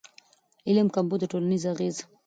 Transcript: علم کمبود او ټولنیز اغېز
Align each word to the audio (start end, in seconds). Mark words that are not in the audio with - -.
علم 0.67 0.87
کمبود 0.95 1.21
او 1.23 1.29
ټولنیز 1.31 1.63
اغېز 1.73 1.95